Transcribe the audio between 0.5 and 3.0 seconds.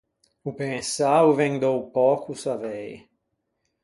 pensâ o ven da-o pöco savei.